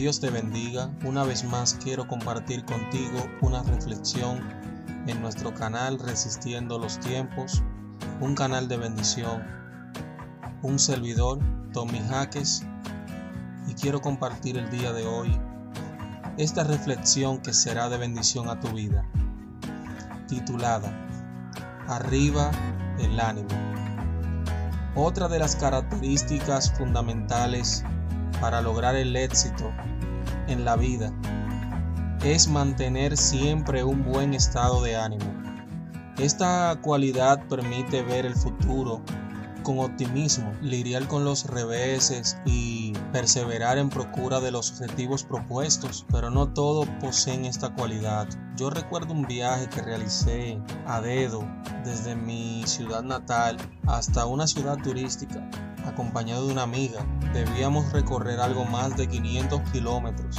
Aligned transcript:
Dios 0.00 0.18
te 0.18 0.30
bendiga. 0.30 0.90
Una 1.04 1.24
vez 1.24 1.44
más 1.44 1.74
quiero 1.74 2.08
compartir 2.08 2.64
contigo 2.64 3.22
una 3.42 3.62
reflexión 3.62 4.40
en 5.06 5.20
nuestro 5.20 5.52
canal 5.52 5.98
Resistiendo 5.98 6.78
los 6.78 6.98
Tiempos, 7.00 7.62
un 8.18 8.34
canal 8.34 8.66
de 8.66 8.78
bendición. 8.78 9.46
Un 10.62 10.78
servidor, 10.78 11.38
Tommy 11.74 12.00
Jaques, 12.08 12.64
y 13.68 13.74
quiero 13.74 14.00
compartir 14.00 14.56
el 14.56 14.70
día 14.70 14.94
de 14.94 15.04
hoy 15.04 15.38
esta 16.38 16.64
reflexión 16.64 17.42
que 17.42 17.52
será 17.52 17.90
de 17.90 17.98
bendición 17.98 18.48
a 18.48 18.58
tu 18.58 18.68
vida, 18.68 19.04
titulada 20.28 20.90
Arriba 21.88 22.50
el 22.98 23.20
ánimo. 23.20 23.50
Otra 24.94 25.28
de 25.28 25.40
las 25.40 25.56
características 25.56 26.72
fundamentales 26.72 27.84
para 28.40 28.60
lograr 28.62 28.96
el 28.96 29.14
éxito 29.16 29.72
en 30.48 30.64
la 30.64 30.76
vida 30.76 31.12
es 32.24 32.48
mantener 32.48 33.16
siempre 33.16 33.82
un 33.82 34.04
buen 34.04 34.34
estado 34.34 34.82
de 34.82 34.96
ánimo. 34.96 35.32
Esta 36.18 36.78
cualidad 36.82 37.46
permite 37.48 38.02
ver 38.02 38.26
el 38.26 38.34
futuro 38.34 39.02
con 39.62 39.78
optimismo, 39.78 40.52
lidiar 40.60 41.06
con 41.06 41.24
los 41.24 41.46
reveses 41.46 42.36
y 42.44 42.92
perseverar 43.12 43.78
en 43.78 43.88
procura 43.88 44.40
de 44.40 44.50
los 44.50 44.72
objetivos 44.72 45.24
propuestos, 45.24 46.06
pero 46.10 46.30
no 46.30 46.52
todos 46.52 46.86
poseen 47.00 47.44
esta 47.44 47.74
cualidad. 47.74 48.28
Yo 48.56 48.70
recuerdo 48.70 49.12
un 49.12 49.26
viaje 49.26 49.68
que 49.68 49.82
realicé 49.82 50.60
a 50.86 51.00
dedo 51.00 51.46
desde 51.84 52.16
mi 52.16 52.64
ciudad 52.66 53.02
natal 53.02 53.56
hasta 53.86 54.26
una 54.26 54.46
ciudad 54.46 54.76
turística 54.78 55.48
acompañado 55.86 56.46
de 56.46 56.52
una 56.52 56.62
amiga. 56.62 57.04
Debíamos 57.32 57.92
recorrer 57.92 58.40
algo 58.40 58.64
más 58.64 58.96
de 58.96 59.08
500 59.08 59.60
kilómetros 59.70 60.36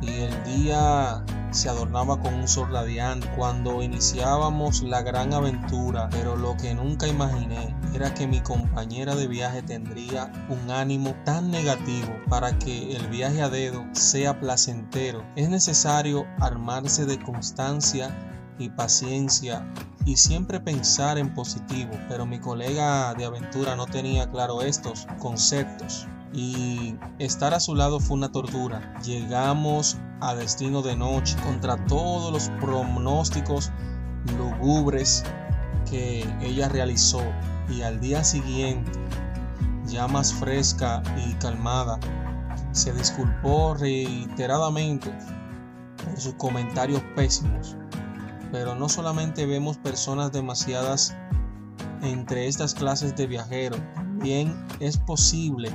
y 0.00 0.10
el 0.10 0.44
día 0.44 1.24
se 1.50 1.68
adornaba 1.68 2.20
con 2.20 2.34
un 2.34 2.46
sol 2.46 2.70
radiante 2.70 3.28
cuando 3.36 3.82
iniciábamos 3.82 4.82
la 4.82 5.02
gran 5.02 5.32
aventura, 5.32 6.08
pero 6.10 6.36
lo 6.36 6.56
que 6.56 6.74
nunca 6.74 7.06
imaginé 7.06 7.74
era 7.94 8.12
que 8.14 8.26
mi 8.26 8.40
compañera 8.40 9.14
de 9.16 9.26
viaje 9.26 9.62
tendría 9.62 10.30
un 10.48 10.70
ánimo 10.70 11.16
tan 11.24 11.50
negativo 11.50 12.14
para 12.28 12.56
que 12.58 12.94
el 12.94 13.08
viaje 13.08 13.42
a 13.42 13.48
dedo 13.48 13.84
sea 13.92 14.38
placentero. 14.38 15.24
Es 15.36 15.48
necesario 15.48 16.26
armarse 16.38 17.06
de 17.06 17.18
constancia 17.18 18.14
y 18.58 18.70
paciencia 18.70 19.66
y 20.04 20.16
siempre 20.16 20.60
pensar 20.60 21.18
en 21.18 21.34
positivo, 21.34 21.92
pero 22.08 22.26
mi 22.26 22.38
colega 22.38 23.14
de 23.14 23.24
aventura 23.24 23.76
no 23.76 23.86
tenía 23.86 24.30
claro 24.30 24.62
estos 24.62 25.06
conceptos 25.18 26.08
y 26.32 26.96
estar 27.18 27.54
a 27.54 27.60
su 27.60 27.74
lado 27.74 28.00
fue 28.00 28.16
una 28.16 28.30
tortura. 28.30 28.98
Llegamos 29.02 29.98
a 30.20 30.34
destino 30.34 30.82
de 30.82 30.96
noche 30.96 31.36
contra 31.44 31.84
todos 31.86 32.32
los 32.32 32.48
pronósticos 32.60 33.70
lugubres 34.36 35.24
que 35.88 36.26
ella 36.40 36.68
realizó 36.68 37.22
y 37.68 37.82
al 37.82 38.00
día 38.00 38.24
siguiente, 38.24 38.98
ya 39.86 40.06
más 40.08 40.32
fresca 40.34 41.02
y 41.26 41.34
calmada, 41.34 41.98
se 42.72 42.92
disculpó 42.92 43.74
reiteradamente 43.74 45.10
por 46.04 46.18
sus 46.18 46.34
comentarios 46.34 47.02
pésimos. 47.14 47.76
Pero 48.52 48.74
no 48.74 48.88
solamente 48.88 49.46
vemos 49.46 49.76
personas 49.78 50.32
demasiadas 50.32 51.16
entre 52.02 52.46
estas 52.46 52.74
clases 52.74 53.16
de 53.16 53.26
viajeros, 53.26 53.80
también 54.18 54.66
es 54.80 54.96
posible 54.96 55.70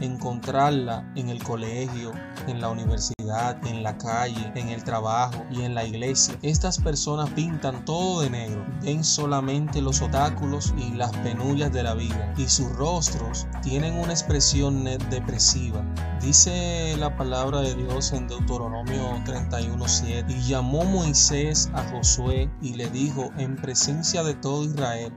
encontrarla 0.00 1.04
en 1.16 1.30
el 1.30 1.42
colegio, 1.42 2.12
en 2.46 2.60
la 2.60 2.68
universidad, 2.68 3.58
en 3.66 3.82
la 3.82 3.98
calle, 3.98 4.52
en 4.54 4.68
el 4.68 4.84
trabajo 4.84 5.44
y 5.50 5.62
en 5.62 5.74
la 5.74 5.84
iglesia. 5.84 6.38
Estas 6.42 6.78
personas 6.78 7.28
pintan 7.30 7.84
todo 7.84 8.20
de 8.20 8.30
negro, 8.30 8.64
ven 8.82 9.02
solamente 9.02 9.82
los 9.82 10.00
obstáculos 10.00 10.72
y 10.78 10.92
las 10.92 11.10
penurias 11.16 11.72
de 11.72 11.82
la 11.82 11.94
vida 11.94 12.32
y 12.36 12.46
sus 12.46 12.70
rostros 12.76 13.48
tienen 13.62 13.94
una 13.98 14.12
expresión 14.12 14.84
depresiva. 14.84 15.84
Dice 16.22 16.94
la 17.00 17.16
palabra 17.16 17.62
de 17.62 17.74
Dios 17.74 18.12
en 18.12 18.28
Deuteronomio 18.28 19.20
31:7 19.24 20.24
y 20.28 20.48
llamó 20.48 20.84
Moisés 20.84 21.68
a 21.74 21.82
Josué 21.90 22.48
y 22.62 22.74
le 22.74 22.88
dijo 22.90 23.32
en 23.38 23.56
presencia 23.56 24.22
de 24.22 24.34
todo 24.34 24.62
Israel 24.62 25.12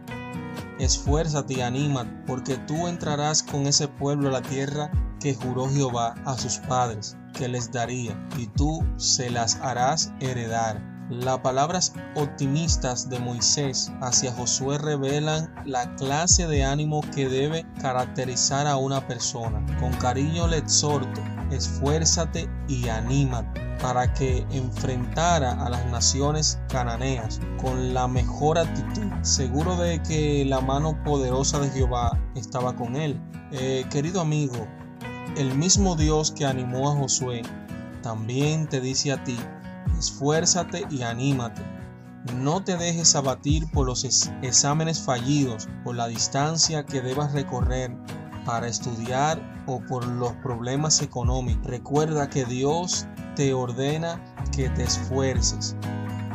Esfuérzate 0.79 1.55
y 1.55 1.61
anima, 1.61 2.05
porque 2.25 2.57
tú 2.57 2.87
entrarás 2.87 3.43
con 3.43 3.67
ese 3.67 3.87
pueblo 3.87 4.29
a 4.29 4.31
la 4.31 4.41
tierra 4.41 4.91
que 5.19 5.35
juró 5.35 5.69
Jehová 5.69 6.15
a 6.25 6.37
sus 6.37 6.57
padres, 6.57 7.17
que 7.33 7.47
les 7.47 7.71
daría, 7.71 8.17
y 8.37 8.47
tú 8.47 8.83
se 8.97 9.29
las 9.29 9.55
harás 9.57 10.11
heredar. 10.19 10.81
Las 11.09 11.39
palabras 11.39 11.93
optimistas 12.15 13.09
de 13.09 13.19
Moisés 13.19 13.91
hacia 14.01 14.31
Josué 14.31 14.77
revelan 14.77 15.53
la 15.65 15.93
clase 15.95 16.47
de 16.47 16.63
ánimo 16.63 17.01
que 17.13 17.27
debe 17.27 17.65
caracterizar 17.81 18.65
a 18.65 18.77
una 18.77 19.05
persona. 19.07 19.65
Con 19.79 19.91
cariño 19.93 20.47
le 20.47 20.57
exhorto, 20.57 21.21
esfuérzate 21.51 22.49
y 22.69 22.87
anímate 22.87 23.70
para 23.81 24.13
que 24.13 24.45
enfrentara 24.51 25.53
a 25.53 25.69
las 25.69 25.85
naciones 25.87 26.59
cananeas 26.69 27.39
con 27.61 27.93
la 27.93 28.07
mejor 28.07 28.59
actitud, 28.59 29.11
seguro 29.23 29.75
de 29.75 30.01
que 30.03 30.45
la 30.45 30.61
mano 30.61 31.01
poderosa 31.03 31.59
de 31.59 31.69
Jehová 31.69 32.19
estaba 32.35 32.75
con 32.75 32.95
él. 32.95 33.19
Eh, 33.51 33.85
querido 33.89 34.21
amigo, 34.21 34.67
el 35.35 35.55
mismo 35.55 35.95
Dios 35.95 36.31
que 36.31 36.45
animó 36.45 36.91
a 36.91 36.95
Josué 36.95 37.41
también 38.03 38.67
te 38.67 38.81
dice 38.81 39.11
a 39.11 39.23
ti, 39.23 39.37
esfuérzate 39.97 40.85
y 40.89 41.01
anímate. 41.01 41.61
No 42.35 42.63
te 42.63 42.77
dejes 42.77 43.15
abatir 43.15 43.69
por 43.71 43.87
los 43.87 44.03
exámenes 44.03 44.99
fallidos, 44.99 45.67
por 45.83 45.95
la 45.95 46.07
distancia 46.07 46.85
que 46.85 47.01
debas 47.01 47.31
recorrer 47.33 47.97
para 48.45 48.67
estudiar 48.67 49.63
o 49.65 49.79
por 49.79 50.05
los 50.05 50.33
problemas 50.33 51.01
económicos. 51.01 51.65
Recuerda 51.65 52.29
que 52.29 52.45
Dios 52.45 53.07
te 53.41 53.55
ordena 53.55 54.21
que 54.55 54.69
te 54.69 54.83
esfuerces 54.83 55.75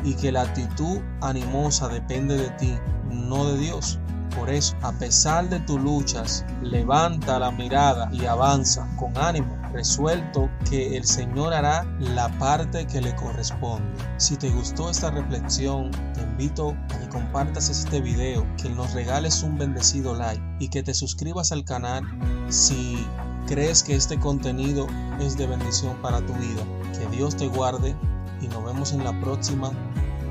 y 0.02 0.14
que 0.16 0.32
la 0.32 0.42
actitud 0.42 0.98
animosa 1.20 1.86
depende 1.86 2.36
de 2.36 2.50
ti, 2.58 2.74
no 3.12 3.46
de 3.46 3.58
Dios. 3.58 4.00
Por 4.36 4.50
eso, 4.50 4.74
a 4.82 4.90
pesar 4.90 5.48
de 5.48 5.60
tus 5.60 5.80
luchas, 5.80 6.44
levanta 6.62 7.38
la 7.38 7.52
mirada 7.52 8.08
y 8.12 8.26
avanza 8.26 8.88
con 8.98 9.16
ánimo, 9.16 9.56
resuelto 9.72 10.50
que 10.68 10.96
el 10.96 11.04
Señor 11.04 11.54
hará 11.54 11.84
la 12.00 12.28
parte 12.40 12.88
que 12.88 13.00
le 13.00 13.14
corresponde. 13.14 13.86
Si 14.16 14.36
te 14.36 14.50
gustó 14.50 14.90
esta 14.90 15.12
reflexión, 15.12 15.92
te 16.12 16.22
invito 16.22 16.74
a 16.90 16.98
que 16.98 17.08
compartas 17.08 17.70
este 17.70 18.00
video, 18.00 18.44
que 18.60 18.68
nos 18.70 18.94
regales 18.94 19.44
un 19.44 19.56
bendecido 19.56 20.16
like 20.16 20.42
y 20.58 20.70
que 20.70 20.82
te 20.82 20.92
suscribas 20.92 21.52
al 21.52 21.64
canal 21.64 22.02
si 22.48 23.06
crees 23.46 23.82
que 23.82 23.94
este 23.94 24.18
contenido 24.18 24.86
es 25.20 25.36
de 25.36 25.46
bendición 25.46 25.96
para 26.02 26.24
tu 26.24 26.32
vida. 26.34 26.62
Que 26.98 27.06
Dios 27.16 27.36
te 27.36 27.48
guarde 27.48 27.94
y 28.40 28.48
nos 28.48 28.64
vemos 28.64 28.92
en 28.92 29.04
la 29.04 29.18
próxima 29.20 29.70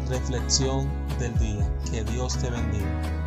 reflexión 0.10 0.90
del 1.20 1.38
día. 1.40 1.68
Que 1.90 2.04
Dios 2.04 2.38
te 2.38 2.50
bendiga. 2.50 3.25